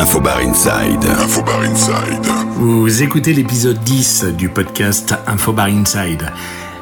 [0.00, 1.04] Infobar Inside.
[1.04, 2.26] Infobar Inside.
[2.56, 6.32] Vous écoutez l'épisode 10 du podcast Infobar Inside.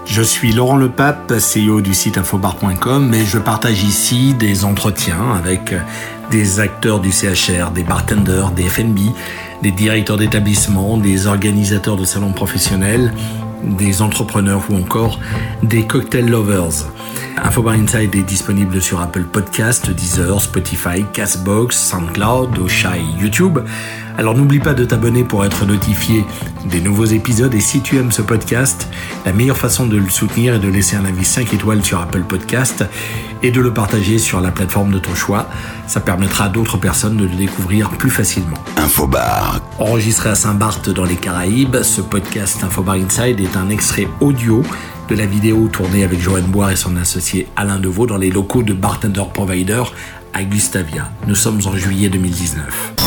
[0.06, 5.74] Je suis Laurent Lepape, CEO du site infobar.com et je partage ici des entretiens avec
[6.30, 9.00] des acteurs du CHR, des bartenders, des FNB,
[9.62, 13.12] des directeurs d'établissements, des organisateurs de salons professionnels,
[13.62, 15.18] des entrepreneurs ou encore
[15.62, 16.86] des cocktail lovers.
[17.42, 23.60] Infobar Inside est disponible sur Apple Podcast, Deezer, Spotify, Castbox, SoundCloud, Ocha et YouTube.
[24.18, 26.24] Alors n'oublie pas de t'abonner pour être notifié
[26.64, 28.88] des nouveaux épisodes et si tu aimes ce podcast,
[29.24, 32.24] la meilleure façon de le soutenir est de laisser un avis 5 étoiles sur Apple
[32.24, 32.84] Podcast
[33.44, 35.46] et de le partager sur la plateforme de ton choix.
[35.86, 38.56] Ça permettra à d'autres personnes de le découvrir plus facilement.
[38.76, 39.60] Infobar.
[39.78, 44.64] Enregistré à Saint-Barth dans les Caraïbes, ce podcast Infobar Inside est un extrait audio
[45.08, 48.64] de la vidéo tournée avec Joanne Boire et son associé Alain Deveau dans les locaux
[48.64, 49.84] de Bartender Provider
[50.34, 51.08] à Gustavia.
[51.28, 52.97] Nous sommes en juillet 2019.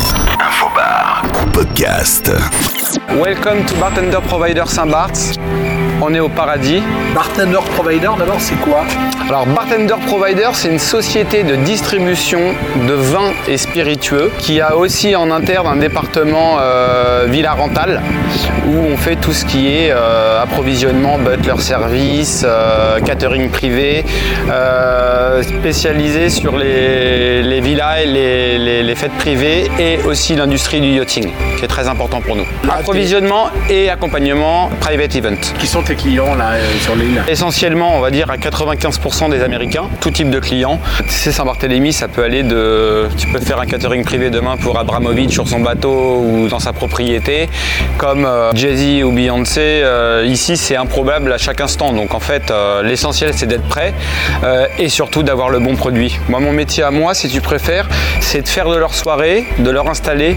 [3.18, 5.71] Welcome to Bartender Provider Saint-Barth.
[6.04, 6.82] On est au paradis.
[7.14, 8.84] Bartender Provider, d'abord, c'est quoi
[9.28, 12.40] Alors Bartender Provider, c'est une société de distribution
[12.88, 18.00] de vins et spiritueux qui a aussi en interne un département euh, Villa Rental
[18.66, 24.04] où on fait tout ce qui est euh, approvisionnement, butler service, euh, catering privé,
[25.42, 30.88] spécialisé sur les, les villas et les, les- les fêtes privées et aussi l'industrie du
[30.88, 32.46] yachting qui est très important pour nous.
[32.68, 35.36] Approvisionnement et accompagnement private event.
[35.60, 39.42] Qui sont tes clients là euh, sur l'île Essentiellement, on va dire à 95% des
[39.42, 40.80] Américains, tout type de clients.
[40.98, 43.08] Tu sais, Saint-Barthélemy, ça peut aller de.
[43.16, 46.72] Tu peux faire un catering privé demain pour Abramovich sur son bateau ou dans sa
[46.72, 47.48] propriété,
[47.98, 49.60] comme euh, Jay-Z ou Beyoncé.
[49.60, 51.92] euh, ici, c'est improbable à chaque instant.
[51.92, 53.94] Donc en fait, l'essentiel, c'est d'être prêt
[54.78, 56.18] et surtout d'avoir le bon produit.
[56.28, 57.88] Moi, mon métier à moi, si tu préfères,
[58.20, 60.36] c'est de faire de leur soirée, de leur installer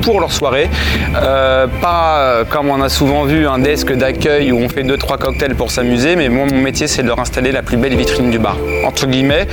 [0.00, 0.68] pour leur soirée.
[1.16, 5.54] Euh, pas comme on a souvent vu un desk d'accueil où on fait 2-3 cocktails
[5.54, 8.38] pour s'amuser, mais moi mon métier c'est de leur installer la plus belle vitrine du
[8.38, 8.56] bar.
[8.84, 9.46] Entre guillemets,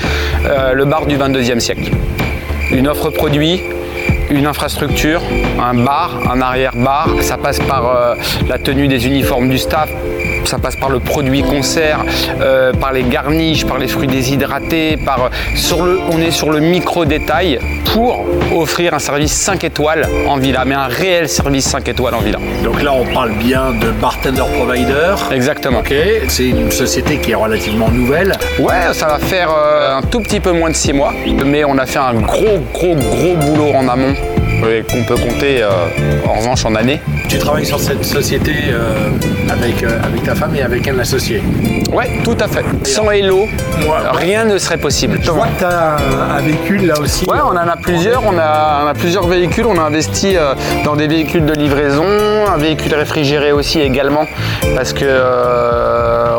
[0.46, 1.92] euh, le bar du 22e siècle.
[2.72, 3.62] Une offre produit,
[4.30, 5.22] une infrastructure,
[5.62, 7.10] un bar, un arrière-bar.
[7.22, 8.16] Ça passe par euh,
[8.48, 9.90] la tenue des uniformes du staff,
[10.46, 12.00] ça passe par le produit concert,
[12.80, 17.04] par les garniches, par les fruits déshydratés, par sur le, on est sur le micro
[17.04, 17.60] détail
[17.94, 18.26] pour
[18.56, 22.40] offrir un service 5 étoiles en villa, mais un réel service 5 étoiles en villa.
[22.64, 25.16] Donc là, on parle bien de Bartender Provider.
[25.32, 25.80] Exactement.
[25.80, 25.94] Ok,
[26.28, 28.34] c'est une société qui est relativement nouvelle.
[28.60, 31.14] Ouais, ça va faire euh, un tout petit peu moins de 6 mois,
[31.46, 34.16] mais on a fait un gros, gros, gros boulot en amont
[34.64, 35.70] euh, qu'on peut compter euh,
[36.28, 37.00] en revanche en année.
[37.30, 39.10] Tu travailles sur cette société euh,
[39.50, 41.44] avec, euh, avec ta femme et avec un associé.
[41.92, 42.64] Ouais, tout à fait.
[42.84, 43.48] Sans Hello,
[44.14, 45.20] rien ne serait possible.
[45.22, 47.26] Je vois que tu as un, un véhicule là aussi.
[47.30, 48.24] Ouais, on en a plusieurs.
[48.26, 49.66] On a, on a plusieurs véhicules.
[49.66, 50.54] On a investi euh,
[50.86, 54.26] dans des véhicules de livraison, un véhicule réfrigéré aussi également,
[54.76, 55.06] parce que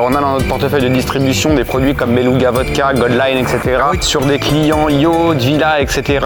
[0.00, 3.82] on a dans notre portefeuille de distribution des produits comme Beluga Vodka, Godline, etc.
[4.00, 6.20] Sur des clients yacht, villa, etc.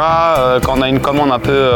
[0.62, 1.71] quand on a une commande un peu,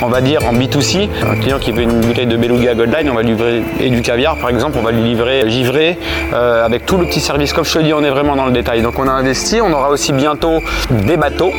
[0.00, 3.22] on va dire en B2C, un client qui veut une de Beluga Godline, on va
[3.22, 5.98] livrer et du caviar par exemple, on va lui livrer givré
[6.32, 7.52] euh, avec tout le petit service.
[7.52, 8.82] Comme je te dis, on est vraiment dans le détail.
[8.82, 9.60] Donc on a investi.
[9.60, 10.60] On aura aussi bientôt
[10.90, 11.52] des bateaux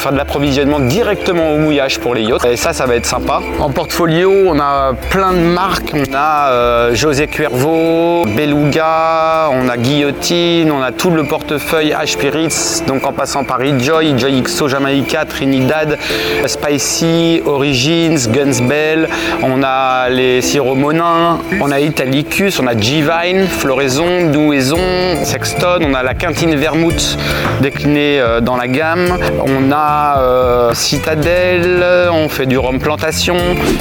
[0.00, 2.44] faire de l'approvisionnement directement au mouillage pour les yachts.
[2.44, 3.40] Et ça, ça va être sympa.
[3.58, 5.92] En portfolio, on a plein de marques.
[5.94, 12.12] On a euh, José Cuervo, Beluga, on a Guillotine, on a tout le portefeuille H
[12.12, 15.98] Spirits, donc en passant par Enjoy, Enjoy XO Jamaica, Trinidad,
[16.46, 19.08] Spicy, Origins, Gunsbell,
[19.42, 24.78] on a les sirops Monin, on a Italicus, on a G-Vine, Floraison, Douaison,
[25.24, 27.18] Sexton, on a la Quintine Vermouth
[27.60, 29.81] déclinée euh, dans la gamme, on a
[30.18, 33.36] euh, Citadelle, on fait du rhum plantation,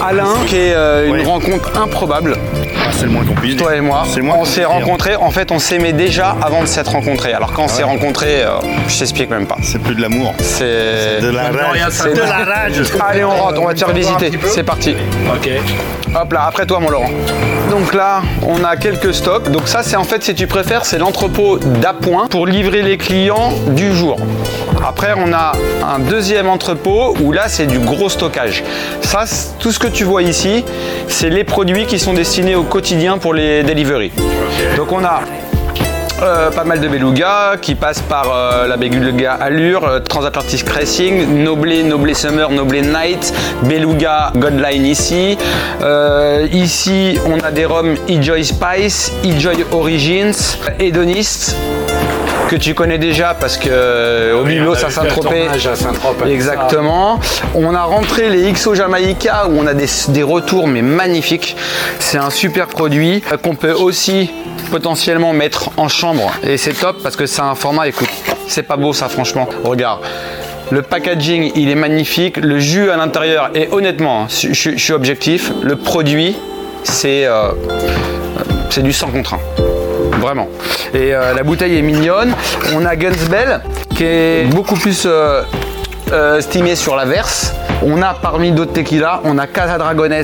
[0.05, 2.35] Alain qui est euh, une rencontre improbable,
[2.77, 4.03] Ah, c'est le moins qu'on puisse toi et moi.
[4.21, 7.33] Moins On s'est rencontrés, en fait on s'aimait déjà avant de s'être rencontrés.
[7.33, 9.57] Alors quand on s'est rencontrés, euh, je t'explique même pas.
[9.61, 10.33] C'est plus de l'amour.
[10.39, 11.79] C'est De la rage.
[11.91, 12.81] c'est de la rage.
[13.07, 14.31] Allez, on rentre, on va te faire visiter.
[14.47, 14.95] C'est parti.
[15.33, 15.49] Ok.
[16.13, 17.09] Hop là, après toi, mon Laurent.
[17.69, 19.49] Donc là, on a quelques stocks.
[19.49, 23.53] Donc ça, c'est en fait, si tu préfères, c'est l'entrepôt d'appoint pour livrer les clients
[23.67, 24.17] du jour.
[24.87, 28.63] Après, on a un deuxième entrepôt où là, c'est du gros stockage.
[29.01, 29.25] Ça,
[29.59, 30.65] tout ce que tu vois ici,
[31.07, 34.11] c'est les produits qui sont destinés au quotidien pour les deliveries.
[34.77, 35.21] Donc on a
[36.21, 41.43] euh, pas mal de beluga qui passent par euh, la beluga Allure, euh, Transatlantic Racing,
[41.43, 45.37] Noblé, Noblé Summer, Noblé Night, Beluga Godline ici.
[46.51, 51.55] Ici, on a des rhums Enjoy Spice, Enjoy Origins, Hedonist.
[52.51, 55.47] Que tu connais déjà parce que euh, au Biblos à Saint-Tropez.
[56.33, 57.17] Exactement.
[57.55, 61.55] On a rentré les XO Jamaica où on a des, des retours mais magnifiques.
[61.99, 64.29] C'est un super produit euh, qu'on peut aussi
[64.69, 68.09] potentiellement mettre en chambre et c'est top parce que c'est un format écoute
[68.47, 69.99] c'est pas beau ça franchement regarde
[70.71, 74.93] le packaging il est magnifique le jus à l'intérieur et honnêtement je, je- je suis
[74.93, 76.37] objectif le produit
[76.83, 77.49] c'est euh,
[78.69, 79.39] c'est du 100 contre 1
[80.21, 80.47] vraiment
[80.93, 82.33] et euh, la bouteille est mignonne
[82.73, 83.61] on a Gunsbell
[83.95, 85.43] qui est beaucoup plus euh,
[86.11, 87.53] euh, estimé sur la verse.
[87.83, 90.23] On a parmi d'autres tequilas, on a Casa Dragones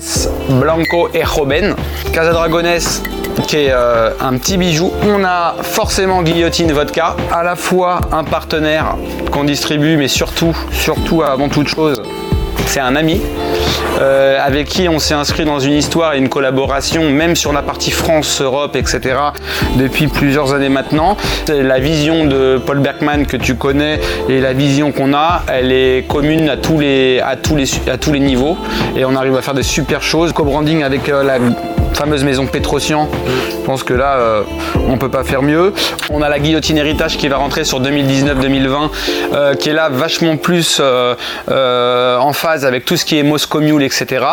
[0.49, 1.75] Blanco et Joven.
[2.13, 2.79] Casa Dragones
[3.47, 4.91] qui est euh, un petit bijou.
[5.03, 8.95] On a forcément Guillotine Vodka, à la fois un partenaire
[9.31, 12.01] qu'on distribue, mais surtout, surtout avant toute chose,
[12.65, 13.21] c'est un ami
[13.97, 17.61] euh, avec qui on s'est inscrit dans une histoire et une collaboration, même sur la
[17.61, 19.15] partie France, Europe, etc.,
[19.77, 21.17] depuis plusieurs années maintenant.
[21.47, 23.99] La vision de Paul Bergman que tu connais
[24.29, 27.97] et la vision qu'on a, elle est commune à tous les, à tous les, à
[27.97, 28.57] tous les niveaux
[28.95, 30.33] et on arrive à faire des super choses.
[30.33, 31.39] Co-branding avec euh, la
[31.97, 33.09] fameuse maison Petrosian.
[33.49, 34.43] Je pense que là, euh,
[34.87, 35.73] on peut pas faire mieux.
[36.11, 38.91] On a la guillotine héritage qui va rentrer sur 2019-2020,
[39.33, 41.15] euh, qui est là vachement plus euh,
[42.19, 44.23] en phase avec tout ce qui est Moscow Mule, etc.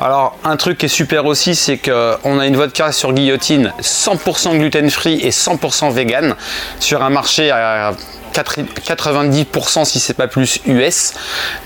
[0.00, 4.56] Alors, un truc qui est super aussi, c'est qu'on a une vodka sur guillotine 100%
[4.56, 6.34] gluten-free et 100% vegan
[6.80, 7.92] sur un marché à
[8.32, 11.14] 90% si c'est pas plus US.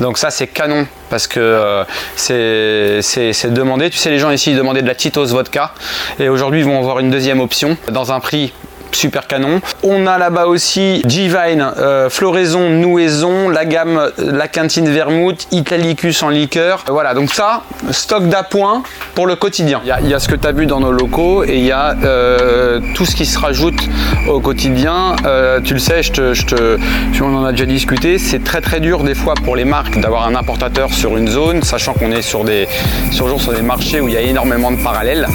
[0.00, 1.84] Donc ça c'est canon parce que euh,
[2.16, 3.90] c'est- demandé.
[3.90, 5.72] Tu sais les gens ici ils demandaient de la Tito's vodka
[6.18, 8.52] et aujourd'hui ils vont avoir une deuxième option dans un prix
[8.92, 9.60] super canon.
[9.88, 16.24] On a là-bas aussi G-Vine, euh, floraison, nouaison, la gamme, euh, la cantine vermouth, Italicus
[16.24, 16.82] en liqueur.
[16.88, 17.62] Voilà, donc ça,
[17.92, 18.82] stock d'appoint
[19.14, 19.80] pour le quotidien.
[19.84, 21.94] Il y a, ce que tu as vu dans nos locaux et il y a
[22.02, 23.80] euh, tout ce qui se rajoute
[24.28, 25.14] au quotidien.
[25.64, 26.78] Tu le sais, je te,
[27.22, 30.26] on en a déjà discuté, c'est très très dur des fois pour les marques d'avoir
[30.26, 32.66] un importateur sur une zone, sachant qu'on est sur des,
[33.12, 35.28] sur, des marchés où il y a énormément de parallèles.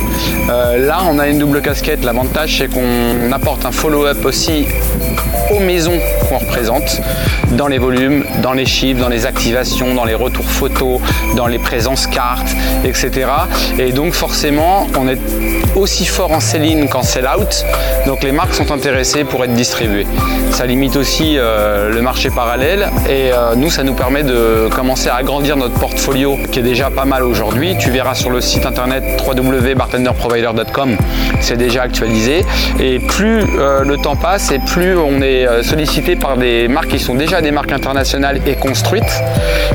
[0.50, 2.03] Là, on a une double casquette.
[2.03, 4.65] L'avantage, c'est qu'on apporte un follow-up aussi 七。
[5.51, 7.01] Aux maisons qu'on représente,
[7.51, 11.00] dans les volumes, dans les chiffres, dans les activations, dans les retours photos,
[11.36, 13.27] dans les présences cartes, etc.
[13.77, 15.19] Et donc forcément, on est
[15.75, 17.65] aussi fort en sell-in qu'en sell-out.
[18.06, 20.07] Donc les marques sont intéressées pour être distribuées.
[20.51, 25.09] Ça limite aussi euh, le marché parallèle et euh, nous, ça nous permet de commencer
[25.09, 27.75] à agrandir notre portfolio qui est déjà pas mal aujourd'hui.
[27.80, 30.98] Tu verras sur le site internet www.bartenderprovider.com,
[31.39, 32.45] c'est déjà actualisé.
[32.80, 36.89] Et plus euh, le temps passe et plus on est euh, sollicité par des marques
[36.89, 39.21] qui sont déjà des marques internationales et construites,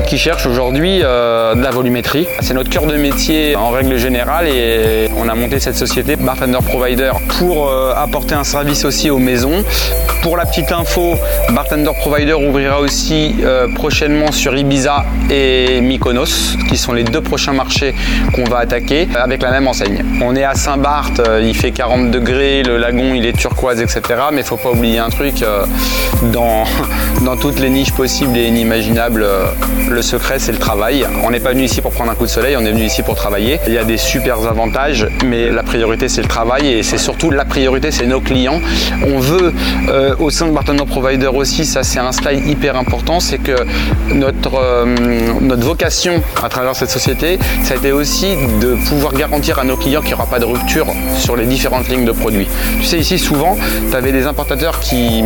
[0.07, 2.27] qui cherchent aujourd'hui euh, de la volumétrie.
[2.41, 6.59] C'est notre cœur de métier en règle générale et on a monté cette société Bartender
[6.65, 9.63] Provider pour euh, apporter un service aussi aux maisons.
[10.21, 11.15] Pour la petite info,
[11.49, 13.35] Bartender Provider ouvrira aussi
[13.75, 17.93] prochainement sur Ibiza et Mykonos, qui sont les deux prochains marchés
[18.33, 20.03] qu'on va attaquer avec la même enseigne.
[20.21, 24.01] On est à Saint-Barth, il fait 40 degrés, le lagon il est turquoise, etc.
[24.33, 25.43] Mais il faut pas oublier un truc,
[26.33, 26.63] dans,
[27.25, 29.45] dans toutes les niches possibles et inimaginables, euh,
[29.89, 31.05] le secret c'est le travail.
[31.23, 33.03] On n'est pas venu ici pour prendre un coup de soleil, on est venu ici
[33.03, 33.59] pour travailler.
[33.67, 37.31] Il y a des super avantages, mais la priorité c'est le travail et c'est surtout
[37.31, 38.61] la priorité c'est nos clients.
[39.05, 39.53] On veut
[39.89, 43.55] euh, au sein de Bartender Provider aussi, ça c'est un slide hyper important, c'est que
[44.13, 44.85] notre, euh,
[45.41, 49.77] notre vocation à travers cette société, ça a été aussi de pouvoir garantir à nos
[49.77, 52.47] clients qu'il n'y aura pas de rupture sur les différentes lignes de produits.
[52.79, 53.57] Tu sais, ici souvent,
[53.89, 55.23] tu avais des importateurs qui,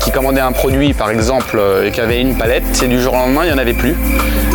[0.00, 3.14] qui, commandaient un produit par exemple euh, et qui avaient une palette, c'est du jour
[3.14, 3.94] au lendemain, il n'y en avait plus,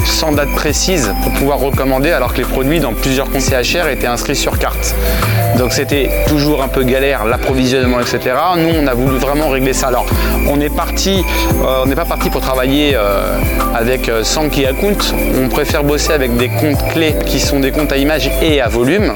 [0.06, 4.08] sans date précise pour pouvoir recommander alors que les produits dans plusieurs comptes CHR étaient
[4.08, 4.96] inscrits sur carte.
[5.58, 8.36] Donc c'était toujours un peu galère, l'approvisionnement, etc.
[8.58, 9.88] Nous, on a voulu vraiment régler ça.
[9.88, 10.06] Alors,
[10.50, 11.24] on est parti,
[11.62, 13.38] euh, on n'est pas parti pour travailler euh,
[13.75, 15.13] avec euh, 100 key accounts.
[15.44, 18.68] On préfère bosser avec des comptes clés qui sont des comptes à image et à
[18.70, 19.13] volume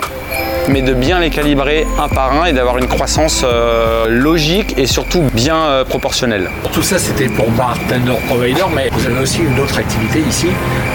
[0.70, 4.86] mais de bien les calibrer un par un et d'avoir une croissance euh, logique et
[4.86, 6.50] surtout bien euh, proportionnelle.
[6.74, 10.48] Tout ça, c'était pour Bartender Provider, mais vous avez aussi une autre activité ici,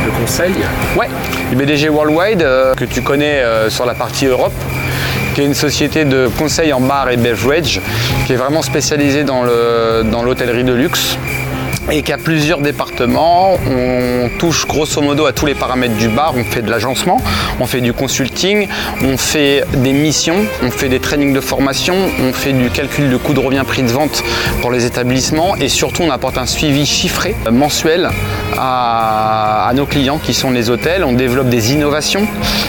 [0.05, 0.55] le conseil.
[0.97, 1.09] Ouais,
[1.50, 4.53] le BDG Worldwide, euh, que tu connais sur la partie Europe,
[5.35, 7.81] qui est une société de conseil en bar et beverage,
[8.27, 9.43] qui est vraiment spécialisée dans
[10.23, 11.17] l'hôtellerie de luxe.
[11.90, 16.35] Et qu'à plusieurs départements, on touche grosso modo à tous les paramètres du bar.
[16.37, 17.20] On fait de l'agencement,
[17.59, 18.68] on fait du consulting,
[19.02, 23.16] on fait des missions, on fait des trainings de formation, on fait du calcul de
[23.16, 24.23] coût de revient prix de vente
[24.61, 28.09] pour les établissements et surtout on apporte un suivi chiffré euh, mensuel
[28.56, 31.04] à, nos clients qui sont les hôtels.
[31.04, 32.26] On développe des innovations.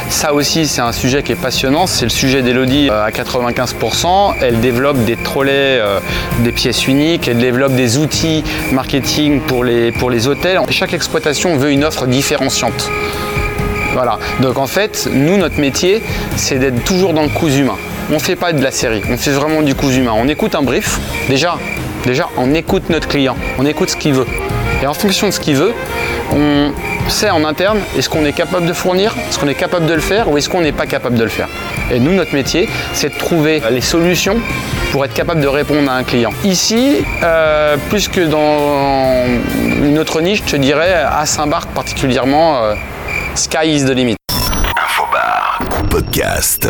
[0.10, 4.36] Ça aussi c'est un sujet qui est passionnant, c'est le sujet d'Elodie euh, à 95%.
[4.42, 6.00] Elle développe des trolleys, euh,
[6.40, 9.11] des pièces uniques, elle développe des outils marketing
[9.48, 10.60] pour les, pour les hôtels.
[10.70, 12.90] Chaque exploitation veut une offre différenciante.
[13.94, 14.20] Voilà.
[14.42, 16.02] Donc en fait, nous, notre métier,
[16.38, 17.78] c'est d'être toujours dans le coup humain.
[18.10, 20.14] On ne fait pas de la série, on fait vraiment du coup humain.
[20.16, 21.58] On écoute un brief, déjà,
[22.06, 24.28] déjà, on écoute notre client, on écoute ce qu'il veut.
[24.82, 25.74] Et en fonction de ce qu'il veut,
[26.34, 26.72] on
[27.08, 30.00] sait en interne est-ce qu'on est capable de fournir, est-ce qu'on est capable de le
[30.00, 31.48] faire ou est-ce qu'on n'est pas capable de le faire.
[31.92, 34.38] Et nous, notre métier, c'est de trouver les solutions
[34.92, 36.32] pour être capable de répondre à un client.
[36.44, 39.26] Ici, euh, plus que dans
[39.84, 42.76] une autre niche, je dirais à Saint-Barth particulièrement, euh,
[43.36, 44.16] sky is the limit.
[44.78, 45.60] Infobar.
[45.90, 46.68] Podcast.